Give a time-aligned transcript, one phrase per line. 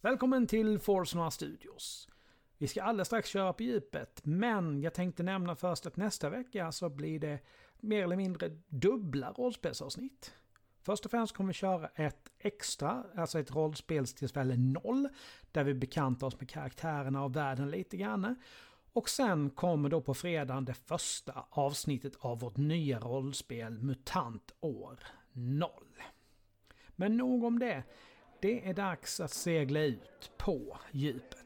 [0.00, 2.08] Välkommen till Forsnoa Studios.
[2.58, 6.72] Vi ska alldeles strax köra på djupet, men jag tänkte nämna först att nästa vecka
[6.72, 7.38] så blir det
[7.80, 10.34] mer eller mindre dubbla rollspelsavsnitt.
[10.82, 15.08] Först och främst kommer vi köra ett extra, alltså ett rollspelstillfälle 0,
[15.52, 18.36] där vi bekantar oss med karaktärerna och världen lite grann.
[18.92, 24.98] Och sen kommer då på fredagen det första avsnittet av vårt nya rollspel MUTANT år
[25.32, 25.70] 0.
[26.96, 27.84] Men nog om det.
[28.40, 31.37] Det är dags att segla ut på djupet.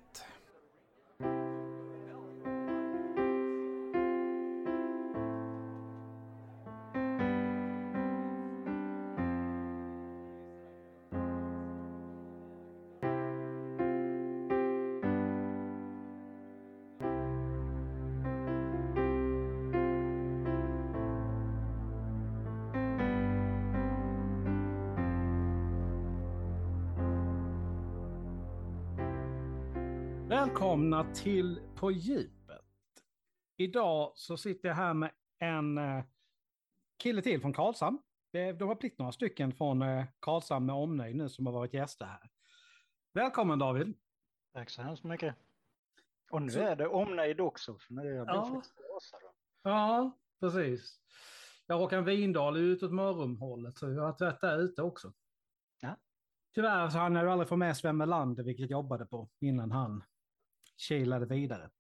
[30.33, 32.65] Välkomna till På djupet.
[33.57, 36.05] Idag så sitter jag här med en eh,
[36.99, 37.99] kille till från Karlshamn.
[38.31, 41.75] Det, det har blivit några stycken från eh, Karlshamn med omnejd nu som har varit
[41.75, 42.31] gäster här.
[43.13, 43.95] Välkommen David.
[44.53, 45.35] Tack så hemskt mycket.
[46.31, 48.63] Och nu är det omnejd också, för nu är jag Ja.
[49.63, 51.01] Ja, precis.
[51.67, 55.13] Jag Håkan Windahl är utåt Mörrumhållet så jag har varit där ute också.
[55.81, 55.97] Ja.
[56.55, 59.71] Tyvärr så hann jag ju aldrig få med Sven Melander, vilket jag jobbade på innan
[59.73, 60.05] han
[60.83, 61.71] kilade vidare.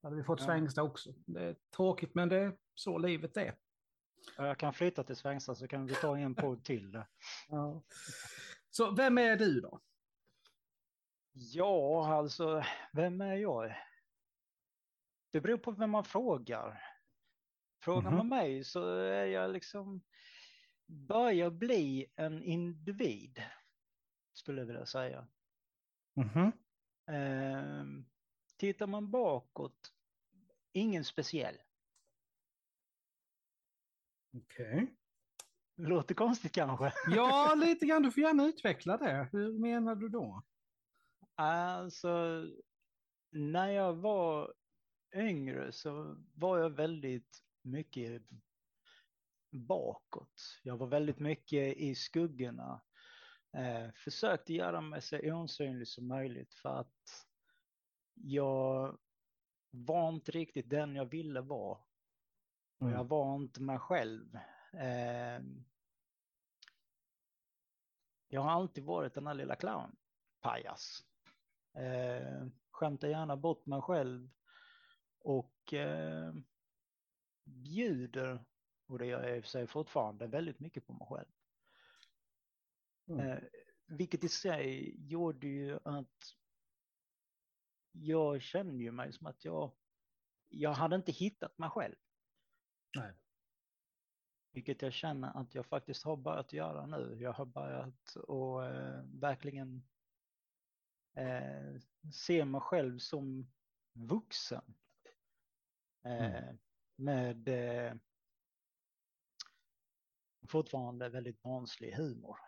[0.00, 0.46] Då hade vi fått Ja.
[0.46, 1.14] Svängsta också.
[1.26, 3.56] Det är tråkigt men det är så livet är.
[4.36, 7.02] Jag kan flytta till Svängsta så kan vi ta en podd till.
[7.48, 7.82] Ja.
[8.70, 9.80] Så vem är du då?
[11.32, 13.74] Ja, alltså, vem är jag?
[15.30, 16.82] Det beror på vem man frågar.
[17.82, 18.16] Frågar Mhm.
[18.16, 20.00] man mig så är jag liksom,
[20.86, 23.42] börjar bli en individ,
[24.32, 25.26] skulle jag vilja säga.
[26.16, 26.52] Mhm.
[27.06, 28.04] Ehm,
[28.56, 29.92] tittar man bakåt,
[30.72, 31.56] ingen speciell.
[34.36, 34.94] Okej.
[35.76, 36.92] Låter konstigt kanske.
[37.10, 38.02] Ja, lite grann.
[38.02, 39.28] Du får gärna utveckla det.
[39.32, 40.42] Hur menar du då?
[41.34, 42.44] Alltså,
[43.30, 44.54] när jag var
[45.14, 48.22] yngre så var jag väldigt mycket
[49.50, 50.60] bakåt.
[50.62, 52.80] Jag var väldigt mycket i skuggorna.
[53.54, 57.26] Eh, försökte göra mig så osynlig som möjligt för att
[58.14, 58.98] jag
[59.70, 61.78] var inte riktigt den jag ville vara.
[62.78, 63.08] Och jag Mm.
[63.08, 64.34] var inte mig själv.
[64.72, 65.40] Eh,
[68.28, 69.96] jag har alltid varit den här lilla clown,
[70.40, 71.00] pajas.
[71.76, 74.30] Eh, skämtar gärna bort mig själv
[75.18, 76.34] och eh,
[77.44, 78.44] bjuder,
[78.86, 81.28] och det gör jag i och för sig fortfarande, väldigt mycket på mig själv.
[83.06, 83.20] Mm.
[83.20, 83.38] Eh,
[83.86, 86.36] vilket i sig gjorde ju att
[87.92, 89.72] jag kände ju mig som att jag,
[90.48, 91.94] jag hade inte hittat mig själv.
[92.96, 93.12] Nej.
[94.52, 97.16] Vilket jag känner att jag faktiskt har börjat göra nu.
[97.20, 99.88] Jag har börjat att eh, verkligen
[101.14, 101.80] eh,
[102.12, 103.52] se mig själv som
[103.92, 104.74] vuxen.
[106.04, 106.54] Eh,
[106.96, 107.94] Med eh,
[110.48, 112.38] fortfarande väldigt barnslig humor.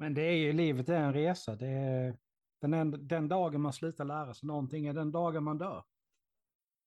[0.00, 1.56] Men det är ju, livet är en resa.
[1.56, 2.18] Det är,
[2.60, 5.84] den, en- den dagen man slutar lära sig någonting är den dagen man dör.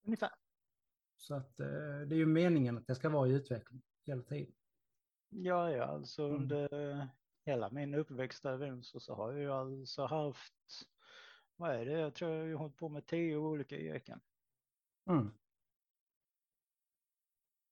[0.06, 0.30] Ungefär.
[1.16, 1.66] Så att eh,
[2.06, 4.54] det är ju meningen att det ska vara i utveckling hela tiden.
[5.28, 6.36] Ja, ja, alltså Mm.
[6.42, 7.08] under
[7.46, 10.54] hela min uppväxt i Vimsö så har jag ju alltså haft,
[11.56, 14.20] vad är det, jag tror jag har hållit på med tio olika yrken.
[15.10, 15.30] Mm.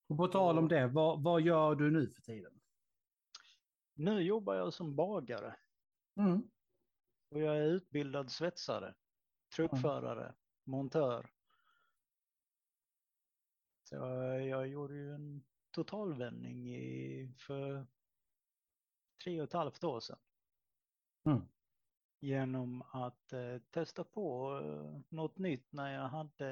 [0.08, 2.61] Och på tal om det, vad, vad gör du nu för tiden?
[3.94, 5.56] Nu jobbar jag som bagare
[6.16, 6.50] Mm.
[7.30, 8.94] och jag är utbildad svetsare,
[9.56, 10.34] truckförare,
[10.64, 11.30] montör.
[13.88, 17.86] Så jag, jag gjorde ju en totalvändning i, för
[19.24, 20.18] tre och ett halvt år sedan.
[21.24, 21.42] Mm.
[22.20, 26.50] Genom att eh, testa på eh, något nytt när jag hade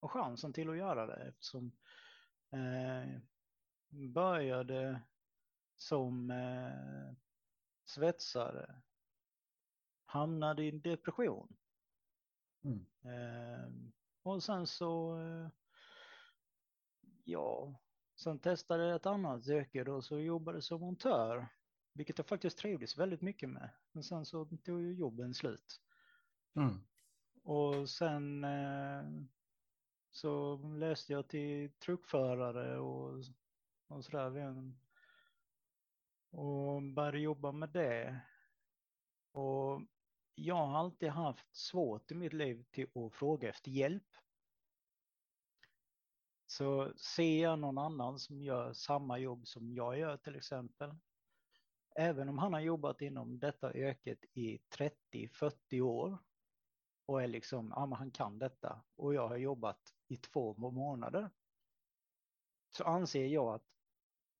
[0.00, 1.28] eh, chansen till att göra det.
[1.28, 1.72] Eftersom
[2.50, 3.20] eh,
[4.12, 5.02] började
[5.82, 7.14] som eh,
[7.84, 8.82] svetsare,
[10.04, 11.56] hamnade i en depression.
[12.64, 12.86] Mm.
[13.04, 13.70] Eh,
[14.22, 15.48] och sen så, eh,
[17.24, 17.80] ja,
[18.16, 21.48] sen testade jag ett annat yrke då, så jobbade som montör,
[21.92, 23.70] vilket jag faktiskt trivdes väldigt mycket med.
[23.92, 25.80] Men sen så tog ju jobben slut.
[26.54, 26.80] Mm.
[27.42, 29.02] Och sen eh,
[30.10, 33.24] så läste jag till truckförare och,
[33.86, 34.72] och sådär.
[36.32, 38.20] Och började jobba med det
[39.32, 39.80] Och
[40.34, 44.16] jag har alltid haft svårt i mitt liv till att fråga efter hjälp.
[46.46, 50.94] Så ser jag någon annan som gör samma jobb som jag gör till exempel,
[51.96, 54.58] även om han har jobbat inom detta yrket i
[55.12, 56.18] 30-40 år
[57.06, 61.30] och är liksom, ja men han kan detta och jag har jobbat i två månader.
[62.70, 63.66] Så anser jag att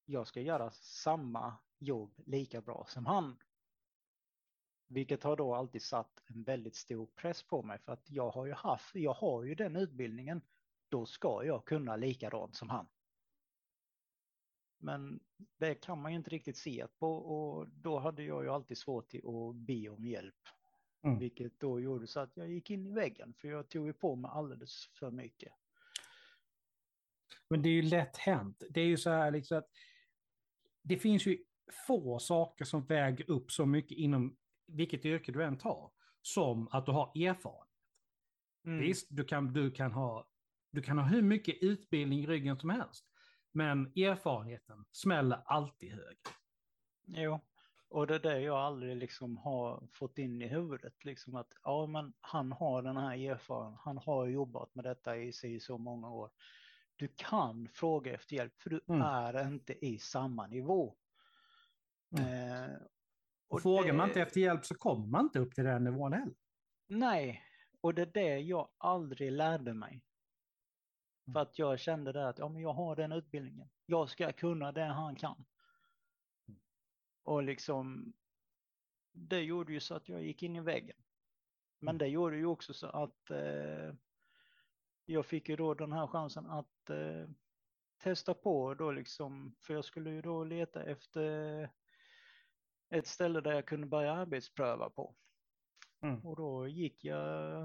[0.04, 3.36] jag ska göra samma jobb lika bra som han.
[4.86, 8.46] Vilket har då alltid satt en väldigt stor press på mig för att jag har
[8.46, 10.40] ju haft, jag har ju den utbildningen,
[10.88, 12.86] då ska jag kunna likadant som han.
[14.78, 15.20] Men
[15.56, 19.08] det kan man ju inte riktigt se på och då hade jag ju alltid svårt
[19.08, 20.48] till att be om hjälp.
[21.02, 21.18] Mm.
[21.18, 24.16] Vilket då gjorde så att jag gick in i väggen för jag tog ju på
[24.16, 25.52] mig alldeles för mycket.
[27.48, 28.62] Men det är ju lätt hänt.
[28.70, 29.70] Det är ju så här liksom att
[30.82, 31.44] det finns ju
[31.86, 34.36] få saker som väger upp så mycket inom
[34.66, 35.90] vilket yrke du än tar
[36.22, 37.68] som att du har erfarenhet.
[38.64, 38.80] Mm.
[38.80, 40.26] Visst, du kan, du, kan ha,
[40.70, 43.04] du kan ha hur mycket utbildning i ryggen som helst.
[43.52, 46.16] Men erfarenheten smäller alltid högre.
[47.06, 47.40] Jo,
[47.88, 51.04] och det är det jag aldrig liksom har fått in i huvudet.
[51.04, 55.32] Liksom att ja, men han har den här erfarenheten, han har jobbat med detta i
[55.32, 56.30] sig så många år.
[56.96, 59.02] Du kan fråga efter hjälp för du mm.
[59.02, 60.96] är inte i samma nivå.
[62.18, 62.70] Mm.
[62.70, 62.76] Eh,
[63.48, 63.92] och, frågar det...
[63.92, 66.34] man inte efter hjälp så kommer man inte upp till den nivån heller.
[66.86, 67.42] Nej,
[67.80, 70.02] och det är det jag aldrig lärde mig.
[71.32, 73.68] För att jag kände där att ja, men jag har den utbildningen.
[73.86, 75.44] Jag ska kunna det han kan.
[77.22, 78.12] Och liksom,
[79.12, 80.96] det gjorde ju så att jag gick in i väggen.
[81.78, 83.94] Men det gjorde ju också så att eh,
[85.04, 87.28] jag fick ju då den här chansen att eh,
[87.98, 91.70] testa på då liksom, för jag skulle ju då leta efter
[92.92, 95.14] ett ställe där jag kunde börja arbetspröva på.
[96.00, 96.26] Mm.
[96.26, 97.62] Och då gick jag,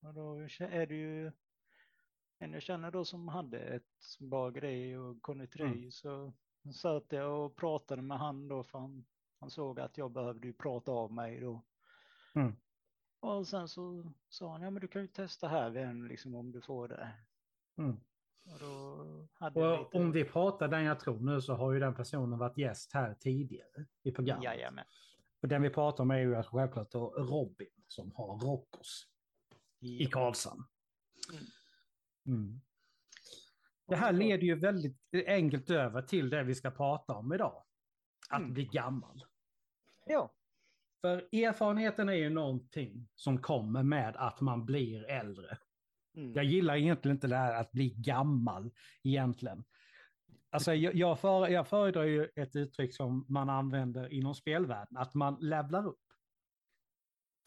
[0.00, 1.32] och då är det ju
[2.38, 5.90] en jag känner då som hade ett bageri och konditori mm.
[5.90, 6.32] så
[6.74, 9.04] satt jag och pratade med han då för han,
[9.40, 11.62] han såg att jag behövde ju prata av mig då.
[12.34, 12.56] Mm.
[13.20, 16.52] Och sen så sa han, ja men du kan ju testa här igen liksom om
[16.52, 17.12] du får det.
[17.78, 18.00] Mm.
[18.44, 22.58] Och, och om vi pratar den jag tror nu så har ju den personen varit
[22.58, 24.44] gäst här tidigare i programmet.
[24.44, 24.84] Jajamän.
[25.42, 29.06] Och den vi pratar om är ju självklart Robin som har Rockos
[29.80, 30.64] i Karlshamn.
[31.32, 31.44] Mm.
[32.26, 32.60] Mm.
[33.86, 37.64] Det här leder ju väldigt enkelt över till det vi ska prata om idag.
[38.28, 38.52] Att mm.
[38.52, 39.24] bli gammal.
[40.06, 40.34] Ja.
[41.00, 45.58] För erfarenheten är ju någonting som kommer med att man blir äldre.
[46.14, 46.32] Mm.
[46.34, 48.70] Jag gillar egentligen inte det här att bli gammal
[49.02, 49.64] egentligen.
[50.50, 55.14] Alltså jag, jag, för, jag föredrar ju ett uttryck som man använder inom spelvärlden, att
[55.14, 55.98] man levlar upp.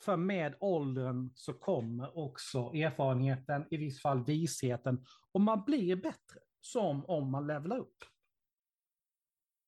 [0.03, 6.39] För med åldern så kommer också erfarenheten, i viss fall visheten, och man blir bättre,
[6.61, 7.97] som om man levlar upp.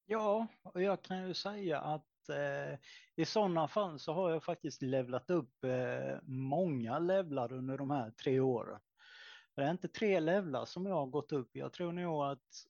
[0.05, 2.79] Ja, och jag kan ju säga att eh,
[3.15, 8.11] i sådana fall så har jag faktiskt levlat upp eh, många levlar under de här
[8.11, 8.79] tre åren.
[9.57, 11.49] Det är inte tre levlar som jag har gått upp.
[11.55, 12.67] Jag tror nog att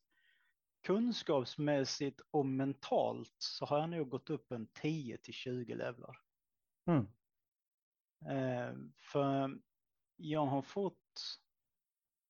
[0.82, 6.22] kunskapsmässigt och mentalt så har jag nog gått upp en 10 till 20 levlar.
[6.86, 7.08] Mm.
[8.26, 9.60] Eh, för
[10.16, 11.40] jag har fått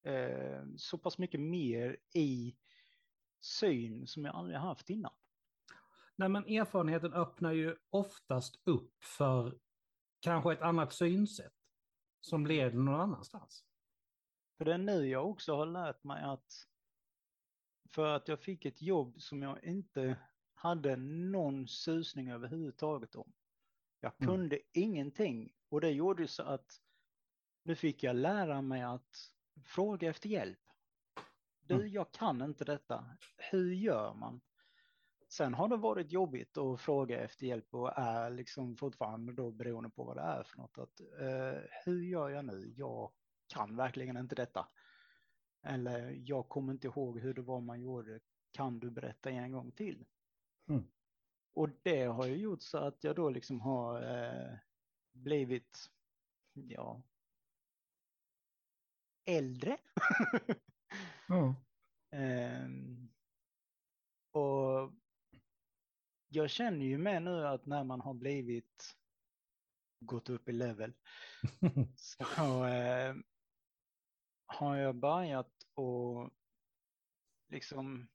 [0.03, 2.55] eh, så pass mycket mer i
[3.41, 5.13] syn som jag aldrig haft innan.
[6.15, 9.59] Nej, men erfarenheten öppnar ju oftast upp för
[10.19, 11.53] kanske ett annat synsätt
[12.19, 13.66] som leder någon annanstans.
[14.57, 16.67] För det är nu jag också har lärt mig att
[17.89, 20.17] för att jag fick ett jobb som jag inte
[20.53, 23.33] hade någon susning överhuvudtaget om.
[23.99, 24.33] Jag mm.
[24.33, 24.67] kunde mm.
[24.73, 26.81] ingenting och det gjorde så att
[27.63, 29.31] nu fick jag lära mig att
[29.65, 30.59] fråga efter hjälp.
[31.61, 31.87] Du, mm.
[31.87, 33.17] jag kan inte detta.
[33.37, 34.41] Hur gör man?
[35.29, 39.89] Sen har det varit jobbigt att fråga efter hjälp och är liksom fortfarande då beroende
[39.89, 40.77] på vad det är för något.
[40.77, 42.73] Att, eh, hur gör jag nu?
[42.75, 43.11] Jag
[43.47, 44.67] kan verkligen inte detta.
[45.63, 48.19] Eller jag kommer inte ihåg hur det var man gjorde.
[48.51, 50.05] Kan du berätta en gång till?
[50.69, 50.83] Mm.
[51.53, 54.57] Och det har ju gjort så att jag då liksom har eh,
[55.11, 55.89] blivit,
[56.53, 57.03] ja,
[59.25, 59.77] äldre.
[61.29, 61.53] mm.
[62.65, 63.09] um,
[64.31, 64.93] och
[66.27, 68.97] jag känner ju med nu att när man har blivit
[69.99, 70.93] gått upp i level
[71.95, 73.15] så eh,
[74.47, 76.29] har jag börjat och
[77.49, 78.07] liksom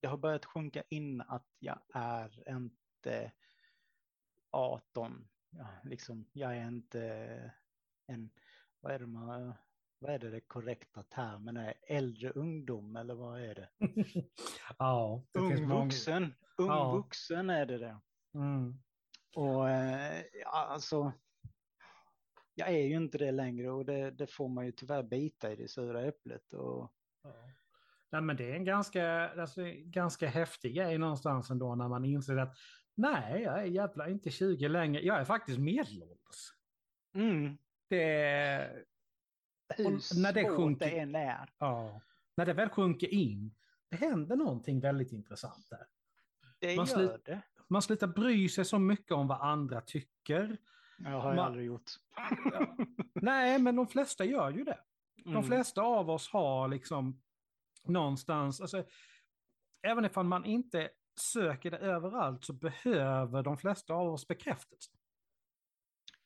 [0.00, 3.32] det har börjat sjunka in att jag är inte
[4.50, 5.28] 18.
[5.50, 7.02] Ja, liksom, jag är inte
[8.06, 8.30] en,
[8.80, 9.54] vad är det man,
[9.98, 11.74] vad är det, det korrekta termen är?
[11.82, 13.68] Äldre ungdom eller vad är det?
[14.78, 16.92] ja, det ung vuxen, ung Ja.
[16.92, 18.00] vuxen är det det.
[18.34, 18.82] Mm.
[19.34, 21.12] Och eh, ja, alltså,
[22.54, 25.56] jag är ju inte det längre och det, det får man ju tyvärr bita i
[25.56, 26.52] det sura äpplet.
[26.52, 26.92] Och,
[27.22, 27.34] Ja.
[28.12, 32.36] Nej, men det är en ganska, alltså, ganska häftig grej någonstans ändå när man inser
[32.36, 32.56] att
[32.94, 35.02] nej, jag är jävla inte 20 längre.
[35.02, 36.52] Jag är faktiskt medelålders.
[37.14, 37.58] mm,
[37.88, 38.84] Det,
[39.76, 41.50] hur när det sjunker- det än är.
[41.58, 42.00] ja,
[42.36, 43.54] när det väl sjunker in,
[43.90, 45.86] det händer någonting väldigt intressant där.
[46.58, 47.42] Det Man gör det.
[47.68, 50.56] Man slutar bry sig så mycket om vad andra tycker.
[50.98, 51.90] Jag har jag Man- aldrig gjort.
[53.14, 54.78] Nej, men de flesta gör ju det.
[55.24, 55.42] De Mm.
[55.44, 57.22] flesta av oss har liksom
[57.84, 58.84] någonstans, alltså,
[59.82, 64.90] även ifall man inte söker det överallt så behöver de flesta av oss bekräftelse.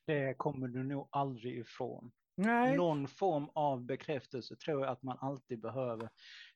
[0.06, 2.10] Det kommer du nog aldrig ifrån.
[2.36, 6.08] Nej, Någon form av bekräftelse tror jag att man alltid behöver.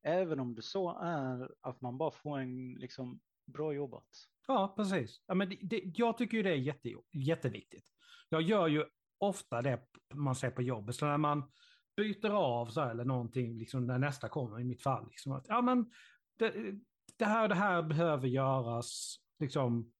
[0.03, 4.09] Även om det så är att man bara får en liksom bra jobbat.
[4.47, 5.23] ja precis.
[5.27, 7.85] Ja, men det, det, jag tycker ju det är jätte, jätteviktigt.
[8.29, 8.85] Jag gör ju
[9.19, 9.81] ofta det
[10.15, 11.51] man säger på jobbet, så när man
[11.97, 15.07] byter av så här, eller någonting, liksom när nästa kommer i mitt fall.
[15.09, 15.91] Liksom, att, ja, men
[16.39, 16.75] det,
[17.17, 19.93] det här det här behöver göras, liksom,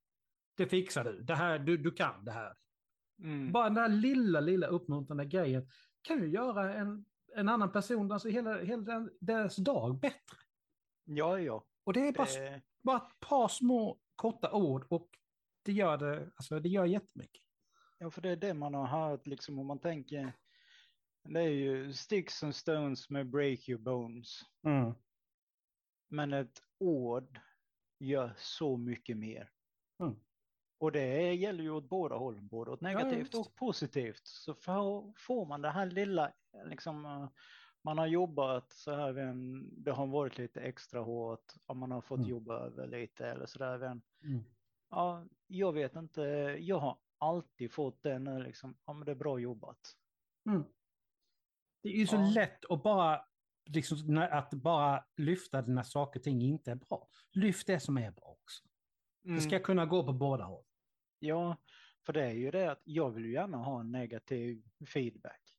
[0.57, 2.55] det fixar du, det här, du, du kan det här.
[3.23, 3.53] Mm.
[3.53, 5.69] Bara den där lilla, lilla uppmuntrande grejen
[6.03, 7.05] kan ju göra en,
[7.35, 10.39] en annan person, alltså hela, hela deras dag bättre.
[11.05, 11.67] Ja, ja.
[11.85, 15.09] Och det är bara, Det, bara ett par små korta ord och
[15.63, 17.43] det gör det, alltså det gör jättemycket.
[18.03, 20.33] Ja, för det är det man har hört liksom om man tänker.
[21.25, 24.41] Det är ju sticks and stones med break your bones.
[24.67, 24.95] Mm.
[26.09, 27.39] Men ett ord
[27.99, 29.51] gör så mycket mer.
[30.01, 30.15] Mm.
[30.79, 33.35] Och det gäller ju åt båda hållen, både åt negativt visst.
[33.35, 34.27] och positivt.
[34.27, 36.33] Så får, får man det här lilla,
[36.65, 37.29] liksom, eh,
[37.85, 42.01] man har jobbat så här, en, det har varit lite extra hårt, om man har
[42.01, 42.31] fått Mm.
[42.31, 43.81] jobba över lite eller så där.
[43.81, 44.45] En, Mm.
[44.91, 46.21] ja, jag vet inte,
[46.61, 49.79] jag har alltid fått den, eh, liksom, ja men det är bra jobbat.
[50.49, 50.65] Mm.
[51.83, 52.31] Det är ju så Ja.
[52.35, 53.25] lätt att bara,
[53.65, 57.09] liksom, att bara lyfta när saker och ting inte är bra.
[57.33, 58.69] Lyft det som är bra också.
[59.23, 59.63] Det ska Mm.
[59.63, 60.65] kunna gå på båda håll.
[61.19, 61.57] Ja,
[62.07, 65.59] för det är ju det att jag vill ju gärna ha en negativ feedback.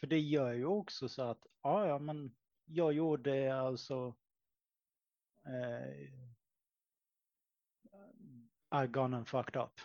[0.00, 4.16] För det gör ju också så att, ja, ja, men jag gjorde alltså
[5.46, 6.24] eh,
[8.84, 9.80] I gone and fucked up.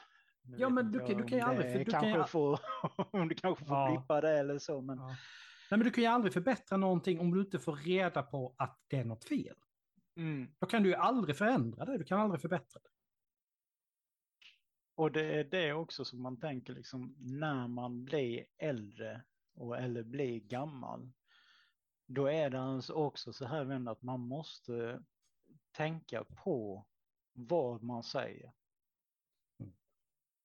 [0.50, 2.60] Nu Ja, men du kan- du kan ju aldrig- för du kan kanske ju- får,
[3.30, 3.92] du kanske får Ja.
[3.92, 5.08] blippa det eller så, men Ja.
[5.72, 8.80] Nej, men du kan ju aldrig förbättra någonting om du inte får reda på att
[8.88, 9.56] det är något fel.
[10.16, 10.48] mm.
[10.60, 12.90] Då kan du ju aldrig förändra det, du kan aldrig förbättra det.
[14.96, 19.22] Och det är det också som man tänker liksom när man blir äldre
[19.56, 21.12] och eller blir gammal.
[22.08, 25.04] Då är det alltså också så här att man måste
[25.72, 26.86] tänka på
[27.34, 28.52] vad man säger.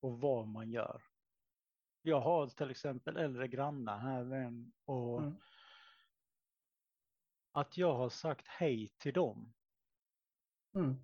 [0.04, 1.02] Och vad man gör.
[2.02, 4.52] Jag har till exempel äldre grannar här
[4.84, 5.34] och Mm.
[7.52, 9.54] att jag har sagt hej till dem
[10.74, 10.94] Mm.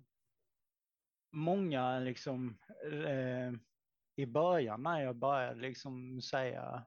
[1.31, 2.57] många liksom
[3.05, 3.51] eh,
[4.15, 6.85] i början när jag började liksom säga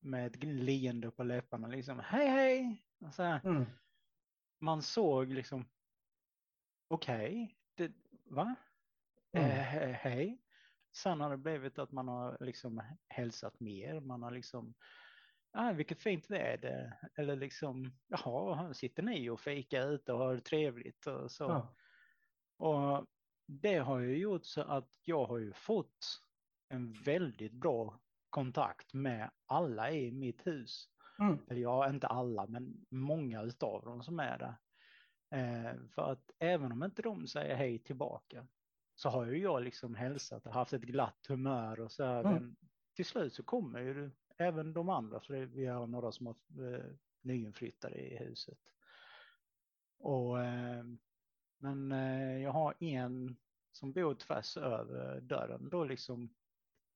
[0.00, 2.84] med ett leende på läpparna liksom hej hej.
[3.12, 3.64] Så här, Mm.
[4.58, 5.64] man såg liksom
[6.88, 7.92] okej, det
[8.24, 8.54] va?
[9.32, 9.50] Mm.
[9.50, 10.40] Eh, he- hej.
[10.96, 14.00] Sen har det blivit att man har liksom hälsat mer.
[14.00, 14.74] Man har liksom,
[15.52, 16.98] ah, vilket fint väder.
[17.16, 21.44] Eller liksom, jaha, sitter ni och fikar ute och har det trevligt och så.
[21.44, 21.74] Ja.
[22.56, 23.06] Och
[23.46, 26.20] det har ju gjort så att jag har ju fått
[26.68, 30.88] en väldigt bra kontakt med alla i mitt hus.
[31.18, 31.38] Mm.
[31.50, 34.56] Eller ja, inte alla, men många utav dem som är där.
[35.30, 38.46] Eh, för att även om inte de säger hej tillbaka
[38.94, 42.20] så har ju jag liksom hälsat och haft ett glatt humör och så här.
[42.20, 42.32] Mm.
[42.32, 42.56] Men
[42.94, 46.36] till slut så kommer ju även de andra, för det- vi har några som har
[46.74, 46.84] eh,
[47.22, 48.58] nyinflyttade i huset.
[49.98, 50.84] Och, eh,
[51.58, 53.36] men eh, jag har en
[53.72, 56.34] som bor tvärs över dörren då liksom.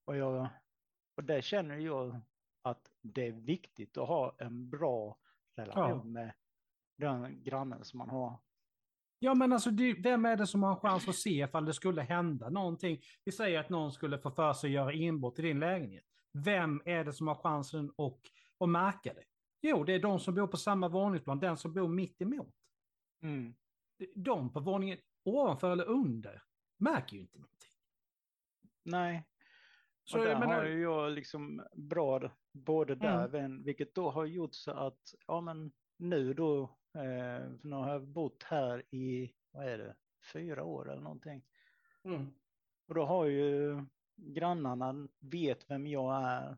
[0.05, 0.49] Och, jag,
[1.17, 2.21] och där känner jag
[2.63, 5.19] att det är viktigt att ha en bra
[5.55, 6.05] relation Ja.
[6.05, 6.33] med
[6.97, 8.37] den grannen som man har.
[9.19, 12.03] Ja, men alltså, vem är det som har en chans att se ifall det skulle
[12.03, 13.01] hända någonting?
[13.25, 16.05] Vi säger att någon skulle få för sig att göra inbrott i din lägenhet.
[16.33, 18.21] Vem är det som har chansen att,
[18.61, 19.25] att märka det?
[19.63, 22.55] Jo, det är de som bor på samma våningsplan, den som bor mitt emot.
[23.23, 23.55] Mm.
[24.15, 26.43] De på våningen ovanför eller under
[26.79, 27.71] märker ju inte någonting.
[28.85, 29.25] Nej,
[30.05, 33.63] Så och där jag menar, har ju jag liksom bra både där, Mm.
[33.63, 38.09] vilket då har gjort så att, ja men nu då, eh, för nu har jag
[38.09, 39.95] bott här i, vad är det,
[40.33, 41.45] fyra år eller någonting.
[42.05, 42.27] mm.
[42.89, 43.85] Och då har ju
[44.17, 46.57] grannarna vet vem jag är.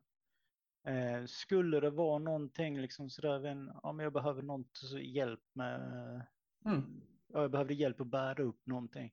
[0.87, 4.64] Eh, skulle det vara någonting liksom sådär, en, om jag behöver någon
[5.00, 5.80] hjälp med,
[6.64, 7.00] Mm.
[7.26, 9.12] ja, jag behövde hjälp att bära upp någonting.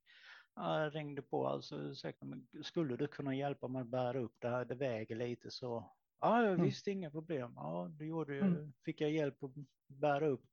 [0.56, 4.36] Ja, Jag ringde på, alltså säkert, men skulle du kunna hjälpa mig att bära upp
[4.40, 5.92] det här, det väger lite så.
[6.20, 6.72] Ja, jag Mm.
[6.86, 7.54] inga problem.
[7.56, 8.74] Ja, det gjorde ju, Mm.
[8.86, 9.52] fick jag hjälp att
[9.88, 10.46] bära upp.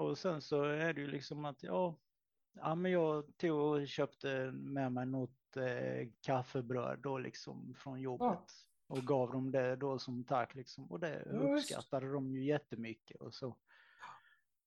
[0.00, 1.96] Och sen så är det ju liksom att, ja,
[2.52, 8.44] ja men jag tog och köpte med mig något eh, kaffebröd då liksom från jobbet.
[8.86, 10.90] Och gav dem det då som tack liksom.
[10.90, 11.70] Och det Ja, visst.
[11.70, 13.56] uppskattade de ju jättemycket och så.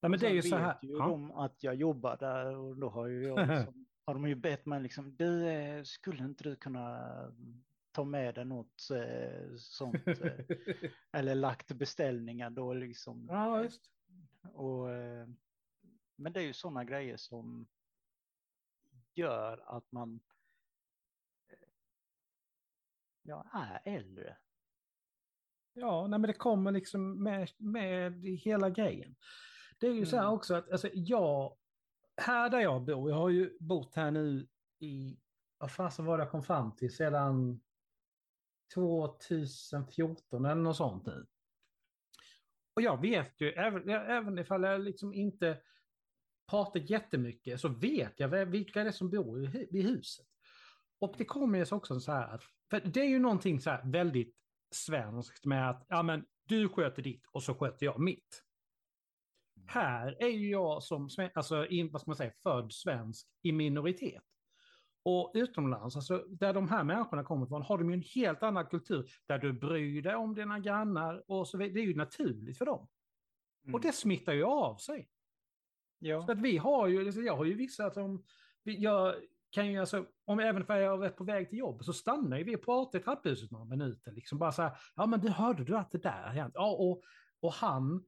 [0.01, 0.77] Nej, men det är ju så här.
[0.81, 1.07] ju Ja.
[1.07, 4.65] de att jag jobbar där och då har ju jag liksom, har de ju bett
[4.65, 7.09] mig liksom, du eh, skulle inte du kunna
[7.91, 10.45] ta med dig något eh, sånt eh,
[11.17, 13.27] eller lagt beställningar då liksom.
[13.29, 13.81] ja, visst.
[14.53, 15.27] Och, eh,
[16.15, 17.67] men det är ju sådana grejer som
[19.13, 20.19] gör att man
[21.49, 21.67] eh,
[23.23, 24.37] ja, är äldre.
[25.73, 29.15] Ja, nej, men det kommer liksom med, med hela grejen.
[29.77, 30.33] Det är ju så här Mm.
[30.33, 31.57] också att alltså, jag,
[32.17, 34.47] här där jag bor, jag har ju bott här nu
[34.79, 35.19] i,
[35.57, 37.61] vad fasen var det jag kom fram till, sedan
[38.73, 41.25] 2014 eller något sånt nu.
[42.75, 45.61] Och jag vet ju, även, även ifall jag liksom inte
[46.49, 50.25] pratar jättemycket, så vet jag vilka det är som bor i, hu- i huset.
[50.99, 54.35] Och det kommer ju också så här, för det är ju någonting så här väldigt
[54.75, 58.43] svenskt med att, ja men du sköter ditt och så sköter jag mitt.
[59.67, 64.23] Här är ju jag som, alltså, in, vad ska man säga, född svensk i minoritet.
[65.05, 68.65] Och utomlands, alltså, där de här människorna kommer ifrån, har de ju en helt annan
[68.65, 71.73] kultur där du bryr dig om dina grannar och så vidare.
[71.73, 72.87] Det är ju naturligt för dem.
[73.63, 73.75] Mm.
[73.75, 75.09] Och det smittar ju av sig.
[75.99, 76.25] ja.
[76.25, 78.23] Så att vi har ju, alltså, jag har ju vissa som,
[78.63, 79.15] jag
[79.49, 82.43] kan ju alltså, om även för jag är på väg till jobb så stannar ju
[82.43, 84.11] vi och pratar i trapphuset några minuter.
[84.11, 86.53] Liksom bara så här, ja men du hörde du att det där hänt?
[86.55, 87.01] Ja, och,
[87.39, 88.05] och han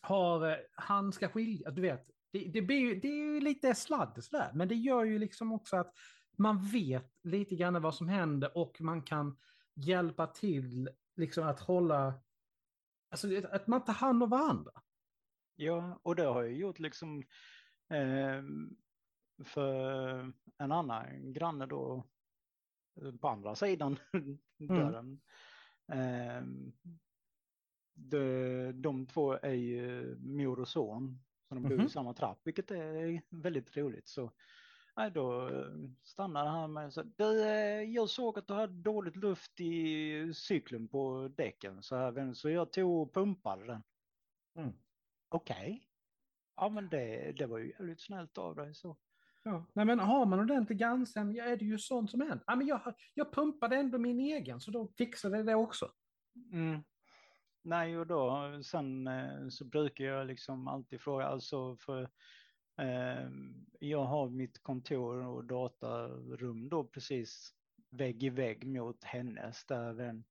[0.00, 4.24] har, eh, han ska skilja, du vet, det, det, blir det är ju lite sladd
[4.24, 5.94] sådär, men det gör ju liksom också att
[6.36, 9.36] man vet lite grann vad som händer och man kan
[9.74, 12.14] hjälpa till liksom att hålla,
[13.10, 14.72] alltså att man tar hand om varandra.
[15.56, 17.22] Ja, och det har jag gjort liksom
[17.88, 18.42] eh,
[19.44, 22.06] för en annan granne då
[23.20, 23.98] på andra sidan
[24.58, 25.20] dörren.
[25.92, 26.42] Eh,
[27.94, 31.20] de, de två är ju mor och son,
[31.54, 34.08] så de bor i samma trapp, vilket är väldigt roligt.
[34.08, 34.32] Så
[34.96, 35.66] nej, då eh,
[36.02, 40.88] stannar han med så du, eh, jag såg att du hade dåligt luft i cykeln
[40.88, 43.82] på däcken så här, så jag tog och pumpade den.
[44.58, 44.72] Mm.
[45.28, 45.88] Okej.
[46.56, 48.96] Ja, men det, det var ju jävligt snällt av dig så.
[49.42, 49.64] Ja.
[49.72, 52.44] Nej, men har man ordentlig grannsämja är det ju sånt som händer.
[52.46, 55.90] Ja, men jag, jag pumpade ändå min egen, så då fixade det också.
[56.52, 56.84] Mm.
[57.64, 62.02] Nej, och då sen eh, så brukar jag liksom alltid fråga, alltså för
[62.80, 63.28] eh,
[63.80, 67.50] jag har mitt kontor och datarum då precis
[67.90, 70.24] vägg i vägg mot hennes där vän.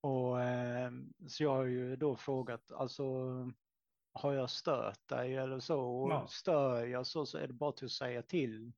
[0.00, 0.90] Och eh,
[1.28, 3.04] så jag har ju då frågat, alltså
[4.12, 5.80] har jag stört dig eller så?
[5.80, 6.26] Och Ja.
[6.26, 8.72] stör jag så, så är det bara till att säga till.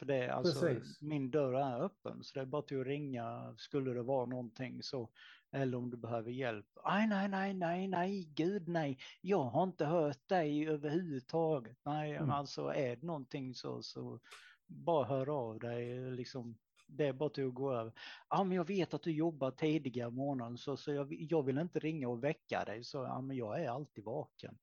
[0.00, 1.00] För det är alltså, Precis.
[1.02, 4.82] min dörr är öppen så det är bara till att ringa skulle det vara någonting
[4.82, 5.10] så.
[5.52, 6.66] Eller om du behöver hjälp.
[6.86, 8.98] Nej, nej, nej, nej, nej, gud nej.
[9.20, 11.78] Jag har inte hört dig överhuvudtaget.
[11.84, 12.30] Nej, Mm.
[12.30, 14.20] alltså är det någonting så, så
[14.66, 16.58] bara hör av dig liksom.
[16.86, 17.92] Det är bara till att gå över.
[18.28, 21.78] Ja, men jag vet att du jobbar tidiga morgonen så, så jag, jag vill inte
[21.78, 22.84] ringa och väcka dig.
[22.84, 24.58] Så ja, men jag är alltid vaken.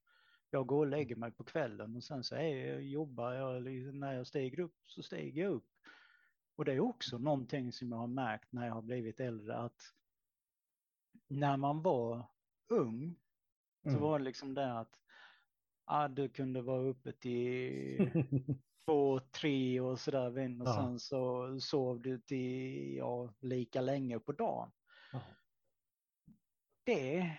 [0.49, 3.63] Jag går och lägger mig på kvällen och sen så är jag, jobbar jag,
[3.95, 5.69] när jag stiger upp så stiger jag upp.
[6.55, 9.81] Och det är också någonting som jag har märkt när jag har blivit äldre att
[11.27, 12.25] när man var
[12.69, 13.15] ung
[13.83, 14.01] så Mm.
[14.01, 14.99] var det liksom det att
[15.85, 18.11] ah, du kunde vara uppe till
[18.87, 20.73] två, tre och sådär vän och Ja.
[20.73, 24.71] sen så sov du till ja, lika länge på dagen.
[25.11, 25.21] Ja.
[26.85, 27.37] Det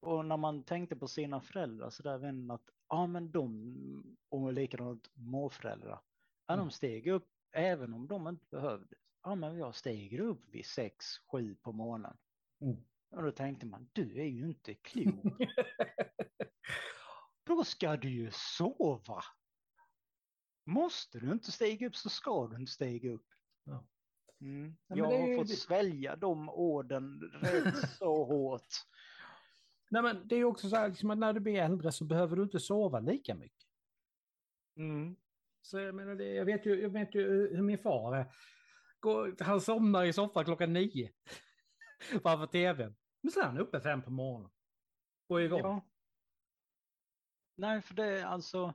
[0.00, 4.52] och när man tänkte på sina föräldrar så där vän att ja men de och
[4.52, 6.00] likadant morföräldrar.
[6.46, 6.66] Ja, Mm.
[6.66, 8.96] de steg upp även om de inte behövde.
[9.22, 12.16] Ja men jag stiger upp vid sex, sju på morgonen.
[12.60, 12.76] Mm.
[13.10, 15.24] Och då tänkte man du är ju inte klok.
[17.46, 19.22] Då ska du ju sova.
[20.66, 23.26] Måste du inte stiga upp så ska du inte stiga upp.
[23.64, 23.86] Ja.
[24.40, 24.76] Mm.
[24.88, 28.68] men Jag har ju- fått svälja de orden rätt så hårt.
[29.92, 32.36] Nej, men det är också så här liksom, att när du blir äldre så behöver
[32.36, 33.68] du inte sova lika mycket.
[34.76, 35.16] Mm.
[35.62, 37.22] Så jag menar, det, jag, vet ju, jag vet ju
[37.56, 38.32] hur min far är.
[39.00, 41.12] Går, han somnar i soffan klockan nio.
[42.22, 42.96] Framför tvn.
[43.20, 44.50] Men sen är han uppe fem på morgonen.
[45.28, 45.60] Och är igång.
[45.60, 45.86] Ja.
[47.56, 48.74] Nej, för det är alltså,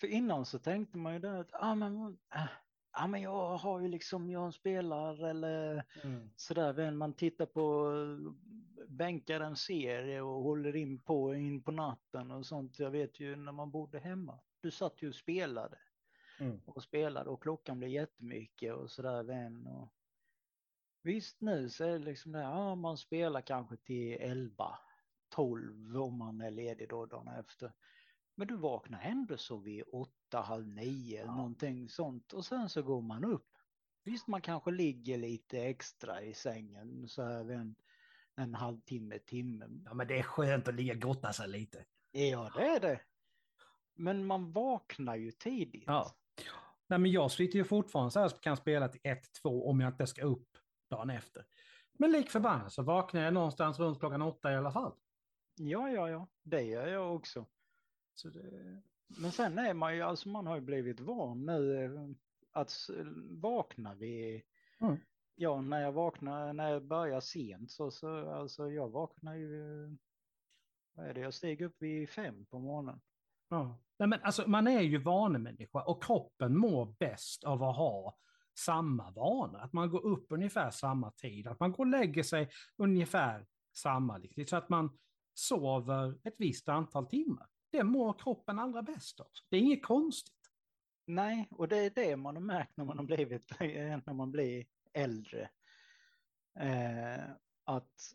[0.00, 2.48] för innan så tänkte man ju det att, ah, men, äh,
[2.96, 6.30] ah, men jag har ju liksom, jag spelar eller Mm.
[6.36, 7.92] sådär, men man tittar på,
[8.88, 12.78] bänkar en serie och håller in på in på natten och sånt.
[12.78, 15.78] Jag vet ju när man bodde hemma, du satt ju och spelade
[16.40, 16.60] Mm.
[16.66, 19.66] och spelade och klockan blev jättemycket och sådär vän.
[19.66, 19.88] Och...
[21.02, 24.78] Visst nu så är det liksom det, ja man spelar kanske till 11,
[25.28, 27.72] 12 om man är ledig då dagen efter.
[28.38, 31.36] Men du vaknar ändå så vid 8, halv 9 eller Ja.
[31.36, 33.48] någonting sånt och sen så går man upp.
[34.04, 37.76] Visst man kanske ligger lite extra i sängen så här en,
[38.36, 39.68] en halvtimme, timme.
[39.84, 41.84] Ja, men det är skönt att ligga och gotta sig lite.
[42.10, 43.00] Ja det är det.
[43.94, 45.84] Men man vaknar ju tidigt.
[45.86, 46.16] Ja.
[46.86, 49.92] Nej, men jag sitter ju fortfarande så här så kan spela till 1-2 om jag
[49.92, 50.48] inte ska upp
[50.90, 51.44] dagen efter.
[51.98, 54.94] Men lik förbannat så vaknar jag någonstans runt klockan åtta i alla fall.
[55.56, 57.46] Ja, ja, ja, det gör jag också.
[58.18, 58.82] Så det...
[59.20, 61.90] Men sen är man ju, alltså man har ju blivit van nu eh,
[62.52, 62.72] att
[63.30, 64.42] vakna vid,
[64.80, 64.96] Mm.
[65.34, 69.50] ja när jag vaknar, när jag börjar sent så, så alltså jag vaknar ju,
[70.94, 73.00] vad är det, jag steg upp vid fem på morgonen.
[73.48, 73.78] Ja.
[73.98, 78.16] Nej, men alltså, man är ju vanemänniska och kroppen mår bäst av att ha
[78.58, 79.58] samma vanor.
[79.60, 84.18] Att man går upp ungefär samma tid, att man går och lägger sig ungefär samma
[84.18, 84.98] liksom, så att man
[85.34, 87.46] sover ett visst antal timmar.
[87.70, 89.26] Det mår kroppen allra bäst av.
[89.48, 90.32] Det är inget konstigt.
[91.06, 94.66] Nej, och det är det man har märkt när man har blivit, när man blir
[94.92, 95.50] äldre.
[96.58, 97.24] Eh,
[97.64, 98.14] att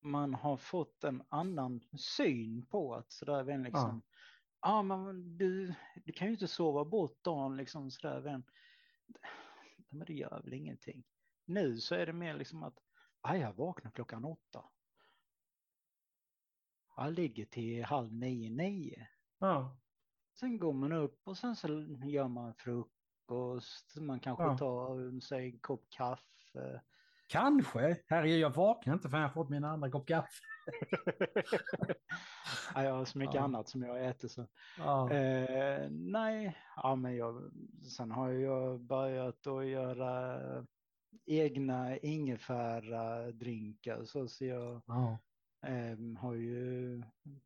[0.00, 4.02] man har fått en annan syn på att sådär vän liksom.
[4.60, 8.44] Ja, men du, du kan ju inte sova bort dagen liksom sådär vän.
[9.88, 11.04] Men det gör väl ingenting.
[11.44, 12.78] Nu så är det mer liksom att
[13.20, 14.64] ah, jag vaknar klockan åtta.
[16.98, 19.06] Jag ligger till halv nio, nio.
[19.38, 19.78] Ja.
[20.40, 21.68] Sen går man upp och sen så
[22.04, 23.96] gör man frukost.
[24.00, 24.58] Man kanske Ja.
[24.58, 26.82] tar sig en kopp kaffe.
[27.28, 27.96] Kanske.
[28.08, 30.42] Herregud, jag vaknar inte förrän jag fått min andra kopp kaffe.
[32.74, 33.42] ja, jag har så mycket Ja.
[33.42, 34.46] annat som jag äter så.
[34.78, 35.12] Ja.
[35.12, 37.50] Eh, nej, ja, men jag,
[37.96, 40.40] sen har jag börjat att göra
[41.26, 45.18] egna ingefära drinkar så, så jag Ja.
[45.62, 47.02] Ehm, har ju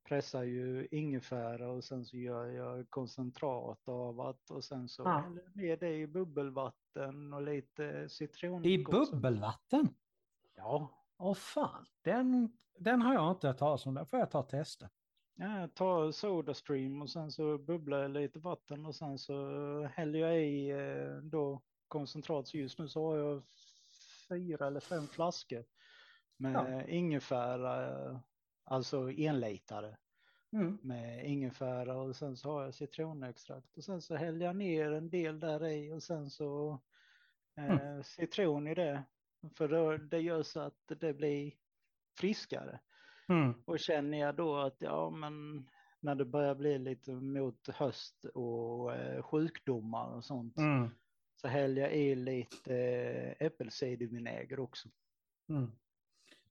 [0.08, 5.18] pressar ju ingefära och sen så gör jag koncentrat av att och sen så Ja.
[5.18, 8.64] häller jag ner det i bubbelvatten och lite citron.
[8.64, 9.88] I bubbelvatten?
[10.56, 13.94] Ja, Åh fan, den, den har jag inte hört talas om.
[13.94, 14.90] Den får jag ta och testa.
[15.34, 19.34] Ja, jag tar Sodastream och sen så bubblar jag lite vatten och sen så
[19.92, 22.48] häller jag i eh, då koncentrat.
[22.48, 23.42] Så just nu så har jag
[24.28, 25.64] fyra eller fem flaskor
[26.42, 26.82] med Ja.
[26.86, 28.20] ingefära,
[28.64, 29.96] alltså enlitare
[30.52, 30.78] Mm.
[30.82, 35.10] med ingefära och sen så har jag citronextrakt och sen så häller jag ner en
[35.10, 36.80] del där i och sen så
[37.56, 39.02] eh, citron i det.
[39.56, 41.52] För då, det gör så att det blir
[42.20, 42.80] friskare.
[43.28, 43.54] Mm.
[43.66, 45.68] Och känner jag då att ja men
[46.00, 50.88] när det börjar bli lite mot höst och eh, sjukdomar och sånt Mm.
[51.36, 54.88] så häller jag i lite eh, äppelcidervinäger också.
[55.48, 55.72] Mm.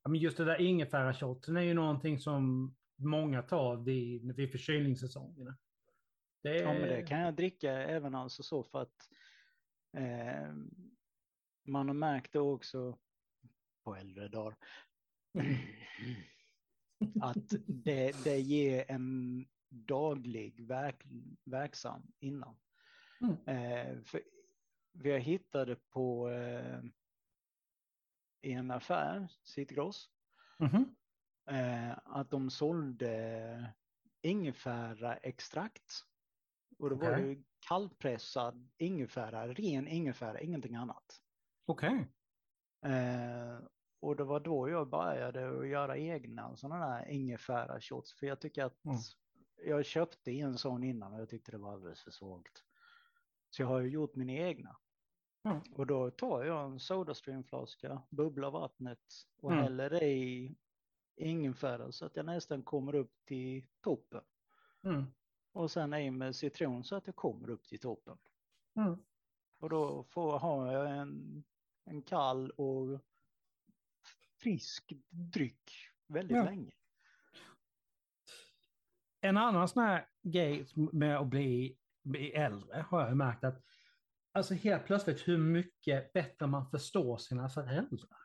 [0.04, 5.58] Ja, men just det där ingefärashotten är ju någonting som många tar vid, vid förkylningssäsongerna.
[6.44, 6.58] Det.
[6.58, 9.10] Ja men det kan jag dricka även alltså så för att
[9.98, 10.54] eh,
[11.68, 12.98] man har märkt det också
[13.84, 14.56] på äldre dagar.
[17.22, 21.06] att det, det ger en daglig verk,
[21.46, 22.56] verksam innan.
[23.22, 23.36] Mm.
[23.48, 24.22] Eh, för
[24.92, 26.80] vi har hittade på eh,
[28.42, 30.10] i en affär, Citygross,
[30.60, 30.96] Mhm.
[31.50, 33.74] eh, att de sålde
[34.22, 35.94] ingefära extrakt.
[36.80, 37.22] Och då var Okej.
[37.24, 41.22] det ju kallpressad ingefära, ren ingefära, ingenting annat.
[41.66, 42.08] Okej.
[42.86, 43.60] Eh,
[44.02, 48.14] och det var då jag började att göra egna sådana där ingefära shots.
[48.20, 48.98] För jag tycker att Mm.
[49.66, 52.64] jag köpte en sån innan och jag tyckte det var alldeles för svagt.
[53.50, 54.78] Så jag har ju gjort mina egna.
[55.44, 55.62] Mm.
[55.74, 59.64] Och då tar jag en Sodastreamflaska, bubblar vattnet och Mm.
[59.64, 60.56] häller i
[61.16, 64.24] ingefära så att jag nästan kommer upp till toppen.
[64.84, 65.06] Mm.
[65.52, 68.18] Och sen i med citron så att jag kommer upp till toppen.
[68.76, 68.98] Mm.
[69.60, 71.44] Och då får, har jag en
[71.86, 73.00] en kall och
[74.42, 75.72] frisk dryck
[76.08, 76.44] väldigt Ja.
[76.44, 76.72] länge.
[79.22, 83.64] En annan sån här grej med att bli, bli äldre har jag märkt att
[84.32, 88.20] alltså helt plötsligt hur mycket bättre man förstår sina föräldrar.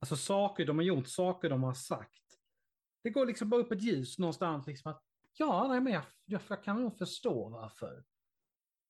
[0.00, 2.22] Alltså saker de har gjort, saker de har sagt.
[3.02, 5.02] Det går liksom bara upp ett ljus någonstans liksom att
[5.32, 8.04] ja, nej, men jag, jag, jag kan nog förstå varför.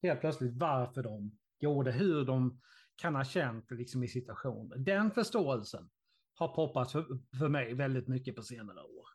[0.03, 2.61] Helt plötsligt varför de gjorde, hur de
[2.97, 4.79] kan ha känt liksom i situationer.
[4.79, 5.91] Den förståelsen
[6.35, 7.07] har poppat för,
[7.39, 9.09] för mig väldigt mycket på senare år.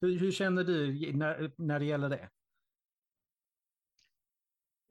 [0.00, 2.30] Hur, hur känner du när, när det gäller det?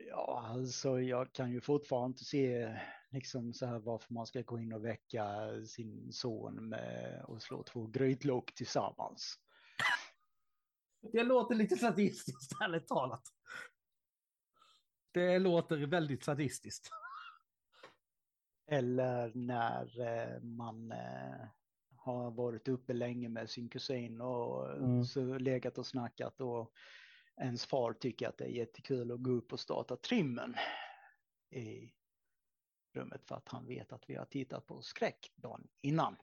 [0.07, 2.77] Ja, alltså jag kan ju fortfarande inte se
[3.09, 5.25] liksom så här varför man ska gå in och väcka
[5.65, 9.39] sin son med och slå två grytlock tillsammans.
[11.12, 13.23] Det låter lite sadistiskt, ärligt talat.
[15.12, 16.89] Det låter väldigt sadistiskt.
[18.71, 21.47] Eller när eh, man eh,
[21.95, 25.03] har varit uppe länge med sin kusin och Mm.
[25.03, 26.73] så legat och snackat och
[27.39, 30.56] ens far tycker att det är jättekul att gå upp och starta trimmen
[31.52, 31.91] i
[32.95, 36.15] rummet för att han vet att vi har tittat på skräck dagen innan.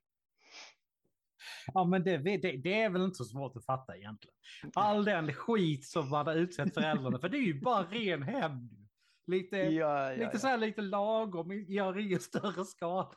[1.75, 4.37] Ja, men det, det, det är väl inte så svårt att fatta egentligen.
[4.75, 8.87] All den skit som man har utsett föräldrarna för, det är ju bara ren hämnd.
[9.27, 10.39] Lite, Ja, ja, lite ja.
[10.39, 13.17] så här lite lagom, gör ingen större skada.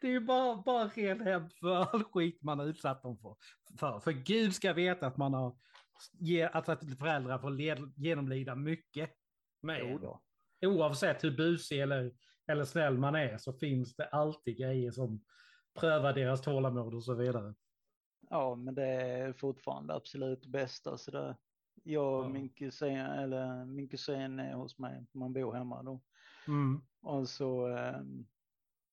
[0.00, 3.36] Det är ju bara, bara ren hämnd för all skit man har utsatt dem för.
[3.78, 5.56] För, för Gud ska veta att man har
[6.12, 9.10] ge, att att föräldrar får led, genomlida mycket
[9.62, 10.20] med Jo.
[10.66, 12.12] Oavsett hur busig eller,
[12.46, 15.24] eller snäll man är så finns det alltid grejer som
[15.80, 17.54] prövar deras tålamod och så vidare.
[18.30, 20.98] Ja, men det är fortfarande absolut bästa.
[20.98, 21.36] Så det,
[21.82, 22.28] jag och Ja.
[22.28, 26.00] min kusin, eller min kusin är hos mig, man bor hemma då.
[26.48, 26.80] Mm.
[27.02, 28.00] Och så eh,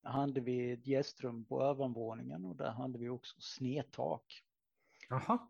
[0.04, 4.44] hade vi ett gästrum på övervåningen och där hade vi också snedtak.
[5.10, 5.48] Jaha.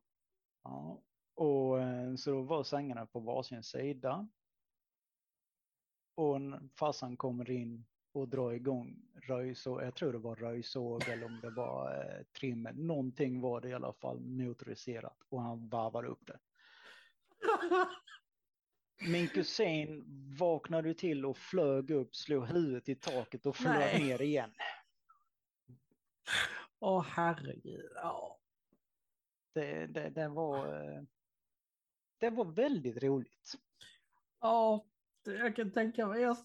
[0.64, 1.04] Ja.
[1.36, 4.28] Och eh, så då var sängarna på varsin sida.
[6.16, 6.40] Och
[6.80, 11.50] farsan kommer in och drar igång röjsåg, jag tror det var röjsåg eller om det
[11.50, 16.40] var eh, trimmer, någonting var det i alla fall motoriserat och han varvar upp det.
[19.08, 20.04] Min kusin
[20.40, 24.04] vaknade till och flög upp, slog huvudet i taket och flög Nej.
[24.04, 24.54] ner igen.
[26.80, 27.92] Åh herregud.
[27.96, 28.40] Ja.
[29.54, 31.02] Det, det, det, var, eh,
[32.24, 33.54] det var väldigt roligt.
[34.42, 34.86] Ja,
[35.24, 36.22] jag kan tänka mig.
[36.22, 36.38] Jag...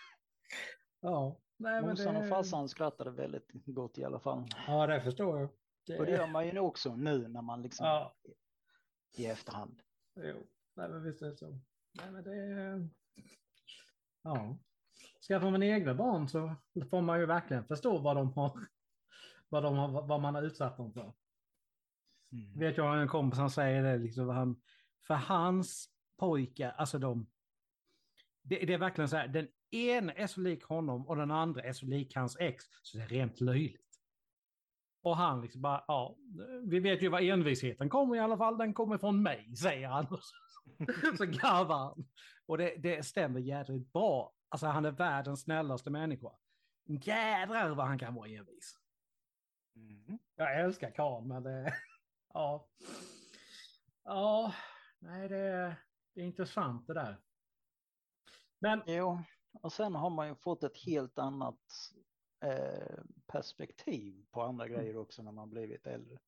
[1.00, 2.28] ja, nej men Morsan och det...
[2.28, 4.46] farsan skrattade väldigt gott i alla fall.
[4.66, 5.48] Ja, det förstår jag.
[5.86, 5.98] Det...
[5.98, 8.14] Och det gör man ju också nu när man liksom Ja,
[9.12, 9.82] i efterhand.
[10.14, 10.46] jo.
[10.74, 11.58] Nej men visst är det så.
[11.92, 12.88] Nej men det...
[14.22, 14.58] Ja.
[15.28, 16.54] Skaffar man egna barn så
[16.90, 18.66] får man ju verkligen förstå vad de har,
[19.48, 21.12] vad, de har, vad man har utsatt dem för.
[22.56, 24.60] Vet jag en kompis som säger det, liksom, han,
[25.06, 25.88] för hans
[26.18, 27.26] pojkar, alltså de,
[28.42, 31.62] det, det är verkligen så här, den ena är så lik honom och den andra
[31.62, 33.80] är så lik hans ex, så det är rent löjligt.
[35.02, 36.16] Och han liksom bara, ja,
[36.62, 40.06] vi vet ju var envisheten kommer i alla fall, den kommer från mig, säger han.
[41.18, 42.08] Så garvar han.
[42.46, 44.32] Och det, det stämmer jädrigt bra.
[44.48, 46.30] Alltså han är världens snällaste människa.
[46.86, 48.78] Jädrar vad han kan vara envis.
[49.76, 50.18] Mm.
[50.36, 51.74] Jag älskar Karl, men det...
[52.34, 52.68] Ja.
[54.04, 54.54] Ja,
[55.04, 55.74] nej det är,
[56.14, 57.16] det är intressant det där.
[58.58, 59.18] Men, Jo,
[59.62, 61.60] och sen har man ju fått ett helt annat
[62.44, 66.18] eh, perspektiv på andra grejer också när man blivit äldre.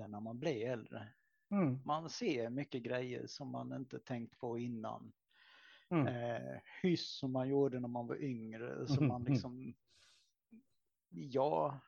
[0.00, 1.08] Än när man blir äldre.
[1.50, 5.12] mm, Man ser mycket grejer som man inte tänkt på innan.
[5.90, 8.86] mm, Eh, hyss som man gjorde när man var yngre.
[8.86, 9.32] Som Mhm, man mhm.
[9.32, 9.74] liksom...
[11.08, 11.80] Ja,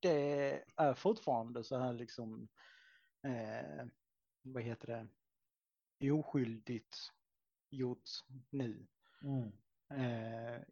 [0.00, 2.48] det är fortfarande så här liksom...
[3.26, 3.86] Eh,
[4.42, 5.08] vad heter det?
[6.00, 7.12] Oskyldigt
[7.70, 8.08] gjort
[8.50, 8.86] nu.
[9.22, 9.52] mm,
[9.90, 10.62] Eh,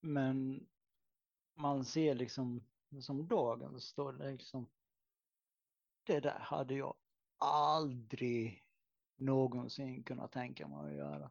[0.00, 0.66] men
[1.54, 2.64] man ser liksom
[3.00, 4.70] som dagen så står det liksom.
[6.06, 6.94] Det där hade jag
[7.38, 8.64] aldrig
[9.16, 11.30] någonsin kunnat tänka mig att göra.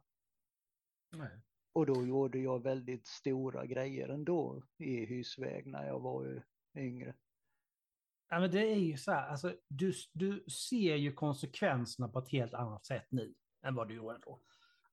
[1.10, 1.40] nej.
[1.74, 6.44] Och då gjorde jag väldigt stora grejer ändå i husväg när jag var
[6.76, 7.14] yngre.
[8.28, 12.28] Ja, men det är ju så här, alltså, du, du ser ju konsekvenserna på ett
[12.28, 14.40] helt annat sätt nu än vad du gjorde då.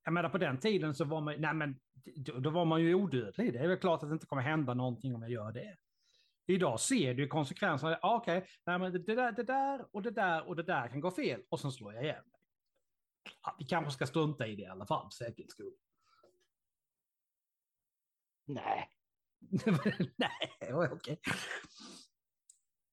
[0.04, 1.80] Jag menar på den tiden så var man, nej men,
[2.16, 3.54] då, då var man ju odödlig.
[3.54, 5.78] Det är väl klart att det inte kommer hända någonting om jag gör det.
[6.48, 8.00] Idag ser du konsekvenserna.
[8.02, 11.12] Ah, Okej, men det, där, det där och det där och det där kan gå
[11.12, 12.40] fel och sen slår jag ihjäl mig.
[13.44, 15.74] Ja, vi kanske ska strunta i det i alla fall, för säkerhets skull.
[18.46, 18.90] Nej.
[20.18, 21.20] Nej, okej.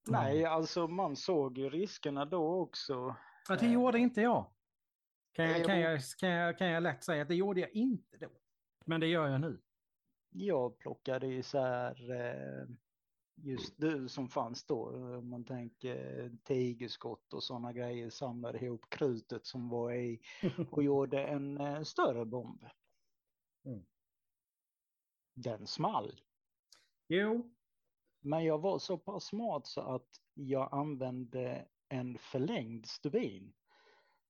[0.07, 3.15] Nej, alltså man såg ju riskerna då också.
[3.49, 4.51] Ja, det gjorde inte jag.
[5.37, 7.59] Kan jag, Nej, kan, jag- jag, kan, jag, kan jag lätt säga att det gjorde
[7.59, 8.29] jag inte då.
[8.85, 9.61] Men det gör jag nu.
[10.29, 12.67] Jag plockade isär eh,
[13.35, 14.89] just det som fanns då.
[15.17, 18.09] Om man tänker tigerskott och sådana grejer.
[18.09, 20.19] Samlade ihop krutet som var i
[20.71, 22.65] och gjorde en eh, större bomb.
[23.65, 23.85] Mm.
[25.35, 26.21] Den small.
[27.07, 27.55] Jo,
[28.19, 33.53] Men jag var så pass smart så att jag använde en förlängd stubin.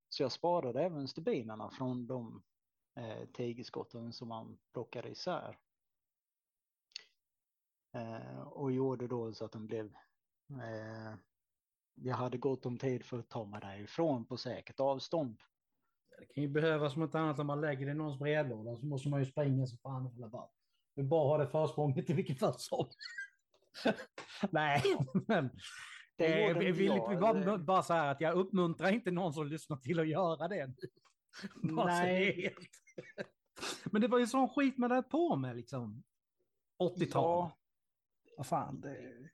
[0.09, 2.43] Så jag sparade även stubinerna från de
[2.95, 5.57] eh, tigerskotten som man plockade isär.
[7.93, 9.85] Eh, och gjorde då så att den blev...
[10.49, 11.15] Eh,
[11.95, 15.37] jag hade gott om tid för att ta mig därifrån på säkert avstånd.
[16.19, 18.85] det kan ju behövas som ett annat om man lägger det i någons brevlåda så
[18.85, 20.49] måste man ju springa så fan i bara...
[20.95, 22.89] Du bara har det försprånget i vilket fall som.
[24.51, 24.83] Nej,
[25.27, 25.49] men
[26.17, 27.19] det eh, vill jag.
[27.19, 30.73] bara, bara så här att jag uppmuntrar inte någon som lyssnar till att göra det.
[31.61, 32.55] Nej.
[33.91, 36.03] Men det var ju sån skit man hade på med liksom.
[36.79, 37.11] 80-tal.
[37.21, 37.57] Ja,
[38.37, 39.29] Vad fan, det...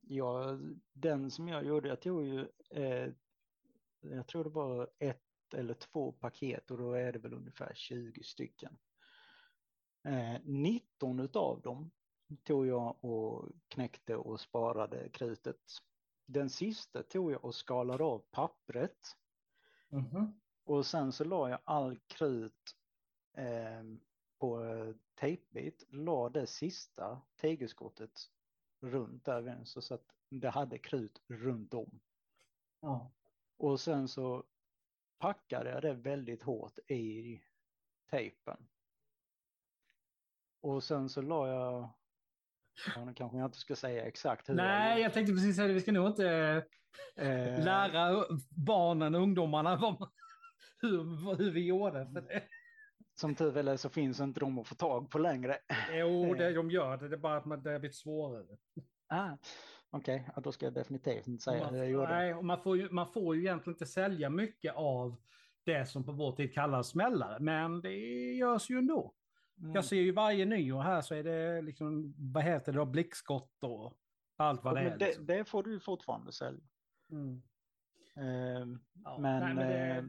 [0.00, 0.58] Ja,
[0.92, 3.12] den som jag gjorde, jag tog ju, eh,
[4.00, 5.22] jag tror det var ett
[5.54, 8.78] eller två paket och då är det väl ungefär 20 stycken.
[10.04, 11.90] Eh, 19 utav dem
[12.44, 15.60] tog jag och knäckte och sparade krutet.
[16.26, 19.16] Den sista tog jag och skalade av pappret
[19.88, 20.40] Mhm.
[20.64, 22.76] och sen så la jag all krut
[23.32, 23.82] eh,
[24.38, 24.64] på
[25.14, 28.30] tejpbit, la det sista tigerskottet
[28.80, 32.00] runt där så att det hade krut runt om.
[32.80, 33.10] Ja.
[33.56, 34.44] Och sen så
[35.18, 37.40] packade jag det väldigt hårt i
[38.10, 38.68] tejpen.
[40.60, 41.88] Och sen så la jag,
[42.96, 45.74] ja, nu kanske jag inte ska säga exakt hur Nej, jag tänkte precis säga det.
[45.74, 46.26] Vi ska nog inte
[47.16, 48.24] eh, lära
[48.66, 50.08] barnen och ungdomarna vad,
[50.82, 52.06] hur, hur vi gjorde.
[52.14, 52.42] För det.
[53.20, 55.58] Som tur väl är så finns inte de att få tag på längre.
[55.92, 57.08] Jo, det, de gör det.
[57.08, 58.56] Det är bara att man- det har blivit svårare.
[59.08, 59.36] Ah,
[59.92, 62.08] Okej, ja, då ska jag definitivt inte säga man, hur jag gjorde.
[62.08, 65.16] nej, och man, får ju, man får ju egentligen inte sälja mycket av
[65.64, 67.96] det som på vår tid kallas smällare, men det
[68.34, 69.14] görs ju ändå.
[69.60, 69.74] Mm.
[69.74, 73.64] Jag ser ju varje nyår här så är det liksom, vad heter det då, blickskott
[73.64, 73.94] och
[74.36, 74.98] allt vad Ja, det är.
[74.98, 75.26] det, Liksom.
[75.26, 76.64] det får du fortfarande sälja.
[77.12, 77.42] Mm.
[78.16, 80.04] Eh, Ja, men nej, men det- eh,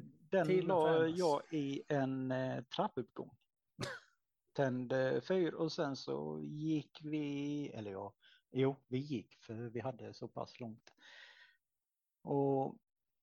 [0.47, 3.35] den la jag i en eh, trappuppgång.
[4.53, 8.13] Tände fyr och sen så gick vi, eller ja,
[8.51, 10.93] jo, vi gick för vi hade så pass långt.
[12.23, 12.75] Och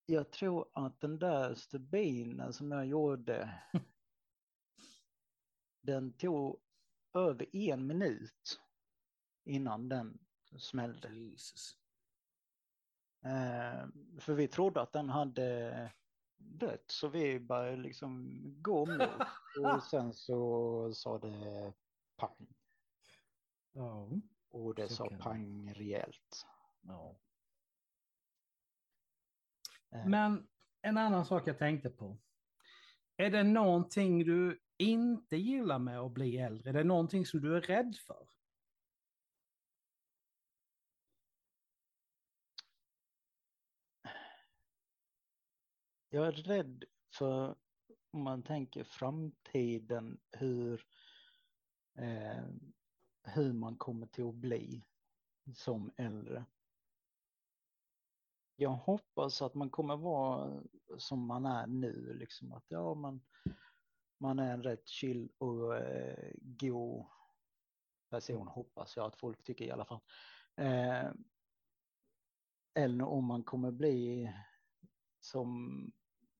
[0.06, 3.60] jag tror att den där stubinen som jag gjorde,
[5.92, 6.60] den tog
[7.14, 8.60] över en minut
[9.44, 10.18] innan den
[10.58, 11.14] smällde.
[11.14, 11.76] Jesus.
[13.24, 13.86] Eh,
[14.20, 15.92] för vi trodde att den hade
[16.36, 18.28] dött så vi började liksom
[18.62, 19.08] gå mot
[19.74, 21.72] och sen så sa det
[22.16, 22.54] pang
[23.72, 24.08] Ja.
[24.50, 26.46] och det sa pang rejält.
[26.80, 27.16] ja.
[29.90, 30.48] Eh, Men
[30.82, 32.18] en annan sak jag tänkte på.
[33.16, 36.70] Är det någonting du inte gillar med att bli äldre?
[36.70, 38.28] Är det någonting som du är rädd för?
[46.10, 47.56] Jag är rädd för
[48.10, 50.86] om man tänker framtiden hur
[51.98, 52.44] eh,
[53.22, 54.84] hur man kommer till att bli
[55.54, 56.44] som äldre.
[58.56, 60.62] Jag hoppas att man kommer vara
[60.98, 63.20] som man är nu, liksom att ja, man,
[64.18, 67.06] man är en rätt chill och eh, god
[68.10, 70.00] person, hoppas jag att folk tycker i alla fall.
[70.56, 71.10] Eh,
[72.74, 74.32] eller om man kommer bli
[75.20, 75.82] som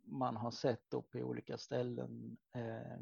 [0.02, 2.98] man har sett då på olika ställen, eh,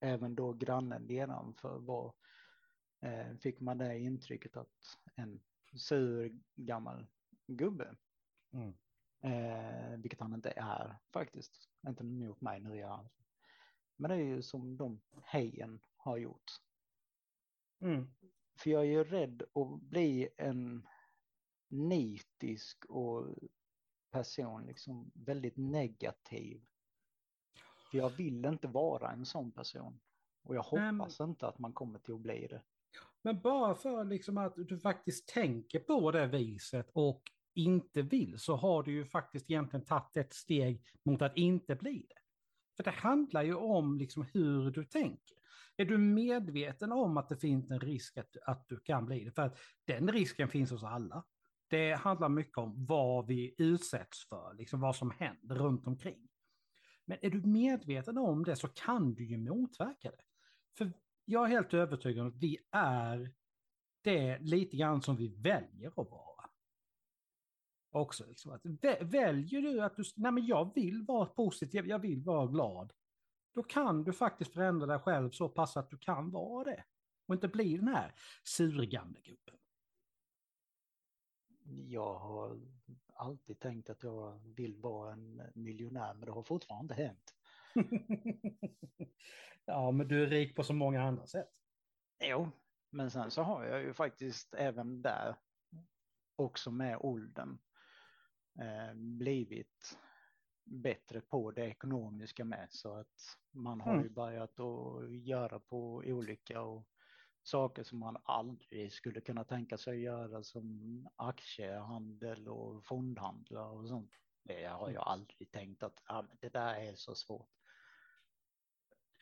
[0.00, 2.14] även då grannen nedanför var,
[3.00, 5.40] eh, fick man det intrycket att en
[5.76, 7.06] sur gammal
[7.46, 7.96] gubbe
[8.52, 8.74] Mm.
[9.20, 11.68] Eh, vilket han inte är faktiskt.
[11.88, 13.08] Inte mot mig nu är han.
[13.96, 16.52] Men det är ju som de hejen har gjort.
[17.80, 18.06] Mm.
[18.58, 20.86] För jag är ju rädd att bli en
[21.68, 23.34] nitisk och
[24.10, 26.64] person, liksom väldigt negativ.
[27.90, 30.00] För jag vill inte vara en sån person.
[30.42, 32.62] Och jag Nej, men- hoppas inte att man kommer till att bli det.
[33.22, 37.22] Men bara för liksom att du faktiskt tänker på det viset och
[37.54, 42.06] inte vill så har du ju faktiskt egentligen tagit ett steg mot att inte bli
[42.08, 42.20] det.
[42.76, 45.36] För det handlar ju om liksom hur du tänker.
[45.76, 49.30] Är du medveten om att det finns en risk att, att du kan bli det?
[49.30, 51.24] För att den risken finns hos alla.
[51.68, 56.28] Det handlar mycket om vad vi utsätts för, liksom vad som händer runt omkring.
[57.04, 60.24] Men är du medveten om det så kan du ju motverka det.
[60.78, 60.92] För
[61.24, 63.32] jag är helt övertygad om att vi är
[64.02, 66.35] det lite grann som vi väljer att vara.
[67.96, 68.60] Också liksom att
[69.00, 72.92] väljer du att du, nej men jag vill vara positiv, jag vill vara glad.
[73.54, 76.84] Då kan du faktiskt förändra dig själv så pass att du kan vara det.
[77.26, 79.54] Och inte bli den här surgamle gubben.
[81.88, 82.60] Jag har
[83.14, 87.34] alltid tänkt att jag vill vara en miljonär, men det har fortfarande inte hänt.
[89.64, 91.52] ja, men du är rik på så många andra sätt.
[92.24, 92.50] Jo,
[92.90, 95.36] men sen så har jag ju faktiskt även där,
[96.36, 97.58] också med åldern,
[98.94, 99.98] blivit
[100.64, 102.68] bättre på det ekonomiska med.
[102.70, 104.04] Så att man har mm.
[104.04, 106.88] ju börjat att göra på olika och
[107.42, 114.12] saker som man aldrig skulle kunna tänka sig göra som aktiehandel och fondhandlar och sånt.
[114.42, 117.50] Det har jag aldrig tänkt att ja, det där är så svårt.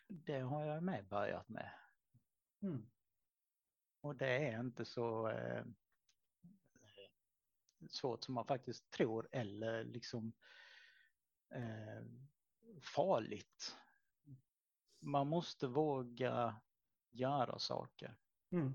[0.08, 1.70] Det har jag med börjat med.
[2.62, 2.86] Mm.
[4.00, 5.64] Och det är inte så eh,
[7.90, 10.32] svårt som man faktiskt tror eller liksom
[11.54, 12.04] eh,
[12.96, 13.76] farligt.
[15.00, 16.60] Man måste våga
[17.10, 18.16] göra saker.
[18.52, 18.72] Mm.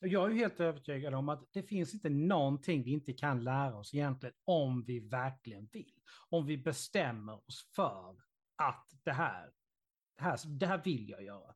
[0.00, 3.94] Jag är helt övertygad om att det finns inte någonting vi inte kan lära oss
[3.94, 6.00] egentligen om vi verkligen vill.
[6.28, 8.16] Om vi bestämmer oss för
[8.56, 9.52] att det här,
[10.16, 11.54] det här, det här vill jag göra.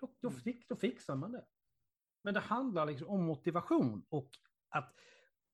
[0.00, 0.62] Då, då, mm.
[0.68, 1.46] då fixar man det.
[2.22, 4.30] Men det handlar liksom om motivation och
[4.68, 4.94] att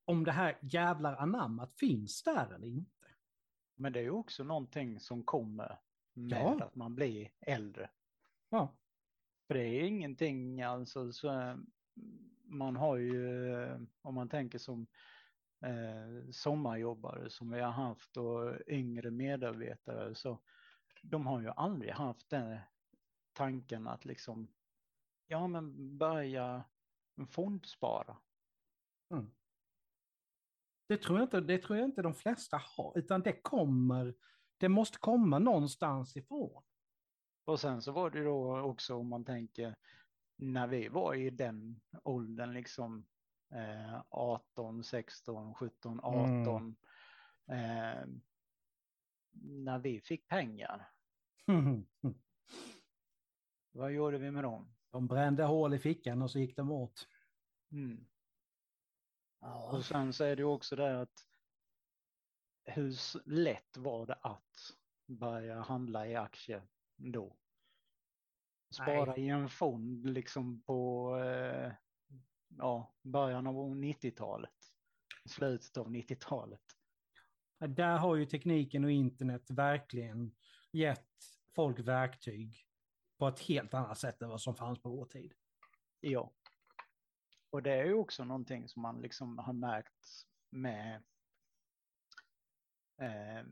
[0.09, 3.06] om det här jävlar anammat finns där eller inte.
[3.76, 5.80] Men det är ju också någonting som kommer
[6.12, 6.64] med ja.
[6.64, 7.90] att man blir äldre.
[8.48, 8.76] Ja.
[9.46, 11.59] För det är ingenting, alltså, så,
[12.44, 13.54] man har ju,
[14.02, 14.86] om man tänker som
[15.64, 20.38] eh, sommarjobbare som vi har haft och yngre medarbetare, så
[21.02, 22.59] de har ju aldrig haft den
[23.32, 24.48] tanken att liksom,
[25.26, 26.64] ja men börja
[27.30, 28.16] fondspara.
[29.11, 29.30] Mm.
[30.89, 34.14] Det tror, jag inte, det tror jag inte de flesta har, utan det kommer,
[34.57, 36.62] det måste komma någonstans ifrån.
[37.45, 39.76] Och sen så var det då också om man tänker
[40.36, 43.07] när vi var i den åldern liksom
[43.55, 46.76] eh, 18, 16, 17, 18.
[47.47, 47.51] Mm.
[47.51, 48.07] Eh,
[49.41, 50.91] när vi fick pengar.
[53.72, 54.74] Vad gjorde vi med dem?
[54.91, 57.09] De brände hål i fickan och så gick de åt.
[57.72, 58.07] Mm.
[59.41, 59.70] Ja.
[59.72, 61.26] Och sen så är det också det att
[62.64, 62.95] hur
[63.28, 64.76] lätt var det att
[65.07, 66.62] börja handla i aktier
[66.97, 67.36] då?
[68.70, 69.20] Spara Nej.
[69.20, 71.72] i en fond liksom på eh,
[72.49, 74.72] ja, början av 90-talet,
[75.24, 76.62] slutet av 90-talet.
[77.59, 80.36] Där har ju tekniken och internet verkligen
[80.72, 81.09] gett
[81.55, 82.66] folk verktyg
[83.18, 85.34] på ett helt annat sätt än vad som fanns på vår tid.
[86.01, 86.32] Ja.
[87.51, 91.03] Och det är ju också någonting som man liksom har märkt med
[93.01, 93.44] eh,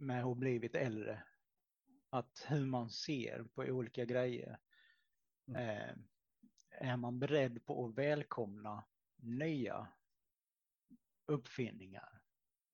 [0.00, 1.22] med att blivit äldre.
[2.10, 4.58] Att hur man ser på olika grejer.
[5.46, 5.68] Mm.
[5.68, 5.96] Eh,
[6.70, 8.84] är man beredd på att välkomna
[9.16, 9.88] nya
[11.26, 12.20] uppfinningar,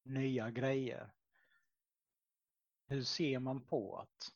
[0.03, 1.13] nya grejer?
[2.87, 4.36] Hur ser man på att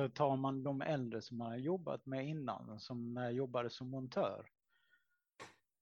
[0.00, 3.70] för tar man de äldre som man har jobbat med innan, som när jag jobbade
[3.70, 4.46] som montör,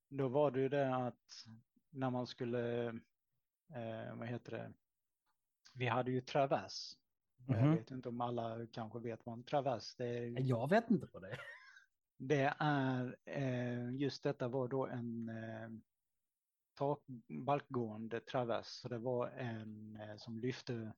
[0.08, 1.46] då var det ju det att
[1.90, 2.86] när man skulle,
[3.74, 4.72] eh, vad heter det,
[5.74, 6.96] vi hade ju travers.
[7.48, 7.60] Mm -hmm.
[7.60, 7.76] Jag mhm.
[7.76, 10.40] vet inte om alla kanske vet vad en travers det är.
[10.40, 11.40] Jag vet inte vad det är.
[12.16, 15.70] Det är, eh, just detta var då en eh,
[16.78, 20.92] takbalkgående travers, så det var en eh, som lyfte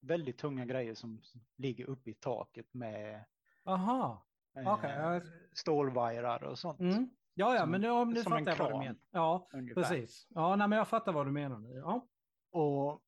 [0.00, 1.22] väldigt tunga grejer som
[1.56, 3.24] ligger uppe i taket med
[3.64, 4.26] Aha.
[4.56, 5.22] Eh,
[5.52, 6.80] stålvajrar och sånt.
[6.80, 7.10] Mm.
[7.34, 8.96] Ja, ja, som, men nu, nu fattar jag vad du menar.
[9.10, 9.82] Ja, ungefär.
[9.82, 10.26] precis.
[10.30, 11.74] Ja, nej, men jag fattar vad du menar nu.
[11.74, 12.06] Ja.
[12.50, 13.02] Och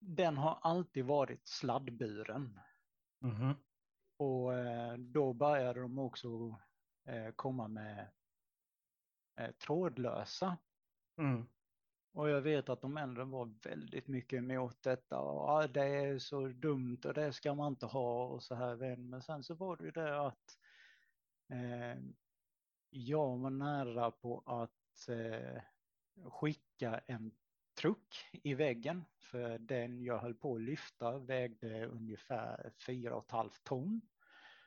[0.00, 2.60] den har alltid varit sladdburen.
[3.24, 3.54] Mm.
[4.16, 6.28] Och eh, då började de också
[7.06, 8.10] eh, komma med
[9.40, 10.56] eh, trådlösa.
[11.18, 11.48] Mm.
[12.18, 15.18] Och jag vet att de äldre var väldigt mycket emot detta.
[15.18, 18.96] Och, ah, det är så dumt och det ska man inte ha och så här.
[18.96, 20.58] Men sen så var det ju det att
[21.48, 22.02] eh,
[22.90, 25.62] jag var nära på att eh,
[26.30, 27.30] skicka en
[27.80, 29.04] truck i väggen.
[29.18, 34.00] För den jag höll på att lyfta vägde ungefär 4,5 ton.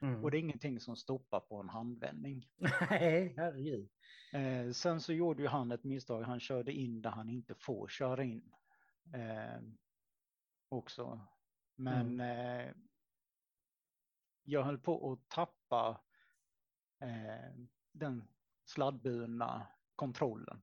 [0.02, 0.24] Mm.
[0.24, 2.50] Och det är ingenting som stoppar på en handvändning.
[2.90, 3.90] Nej, herregud.
[4.34, 6.22] Eh, sen så gjorde ju han ett misstag.
[6.22, 8.54] Han körde in där han inte får köra in.
[9.14, 9.62] Eh,
[10.70, 11.28] också.
[11.76, 12.72] Men eh,
[14.44, 16.02] jag höll på att tappa
[17.02, 17.56] eh,
[17.92, 18.28] den
[18.66, 20.62] sladdburna kontrollen.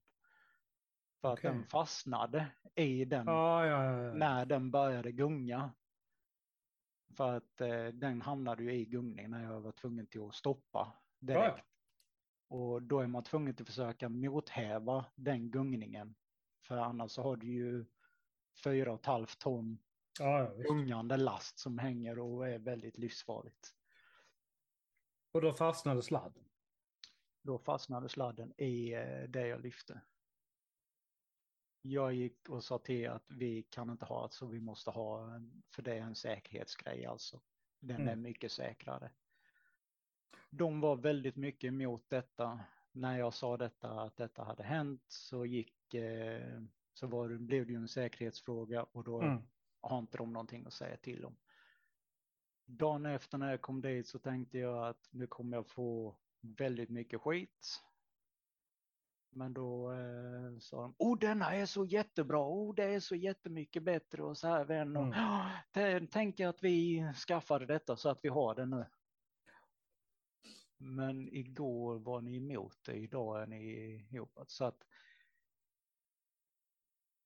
[1.21, 1.51] För att Okej.
[1.51, 4.15] den fastnade i den Ja, ja, ja, ja.
[4.15, 5.73] när den började gunga.
[7.19, 10.93] För att eh, den hamnade ju i gungning när jag var tvungen till att stoppa
[11.19, 11.67] direkt.
[12.49, 16.15] Och då är man tvungen att försöka mothäva den gungningen.
[16.63, 17.87] För annars så har du ju
[18.65, 19.79] fyra och ett halvt ton
[20.19, 23.75] ja, gungande last som hänger och är väldigt livsfarligt.
[25.33, 26.45] Och då fastnade sladden.
[27.43, 30.01] Då fastnade sladden i eh, det jag lyfte.
[31.83, 35.41] Jag gick och sa till att vi kan inte ha det så vi måste ha,
[35.75, 37.41] för det är en säkerhetsgrej alltså.
[37.81, 38.09] Den Mm.
[38.09, 39.11] är mycket säkrare.
[40.51, 42.61] De var väldigt mycket emot detta.
[42.93, 46.63] När jag sa detta, att detta hade hänt, så gick, eh,
[46.93, 49.43] så var, det- blev det ju en säkerhetsfråga och då Mm.
[49.81, 51.37] har inte de någonting att säga till om.
[52.65, 56.91] Dagen efter när jag kom dit så tänkte jag att nu kommer jag få väldigt
[56.91, 57.83] mycket skit.
[59.39, 63.83] Men då eh, sa de, oh denna är så jättebra, oh det är så jättemycket
[63.83, 64.97] bättre och så här vän.
[64.97, 65.19] Och, Mm.
[65.19, 68.87] "Ja, t- Tänk att vi skaffade detta så att vi har det nu.
[70.79, 73.63] Men igår var ni emot det, idag är ni
[74.11, 74.39] ihop.
[74.47, 74.83] Så att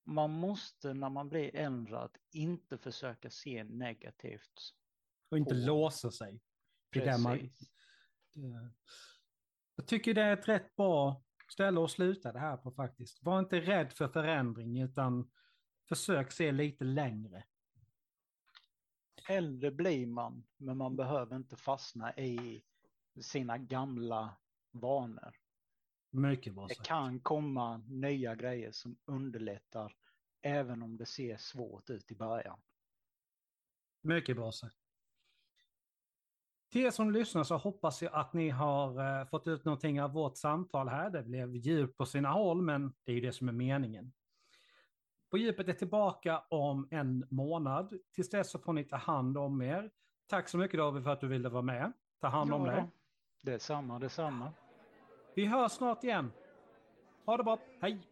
[0.04, 4.52] man måste när man blir äldre att inte försöka se negativt.
[5.30, 6.40] Och inte På- låsa sig.
[6.92, 7.70] till det man, Precis.
[9.76, 11.22] jag tycker det är ett rätt bra
[11.52, 13.22] ställe att sluta det här på faktiskt.
[13.22, 15.30] Var inte rädd för förändring utan
[15.88, 17.44] försök se lite längre.
[19.28, 22.64] Äldre blir man, men man behöver inte fastna i
[23.20, 24.36] sina gamla
[24.70, 25.36] vanor.
[26.10, 26.88] Mycket bra Det sagt.
[26.88, 29.96] kan komma nya grejer som underlättar
[30.42, 32.60] även om det ser svårt ut i början.
[34.02, 34.81] Mycket bra sagt.
[36.72, 40.12] Till er som lyssnar så hoppas jag att ni har eh, fått ut någonting av
[40.12, 41.10] vårt samtal här.
[41.10, 44.12] Det blev djupt på sina håll, men det är ju det som är meningen.
[45.30, 47.98] På djupet är tillbaka om en månad.
[48.14, 49.90] Tills dess så får ni ta hand om er.
[50.26, 51.92] Tack så mycket David för att du ville vara med.
[52.20, 52.84] Ta hand om Ja, dig.
[53.42, 54.52] Det är samma, det är samma.
[55.34, 56.32] Vi hörs snart igen.
[57.26, 57.58] Ha det bra.
[57.80, 58.11] Hej!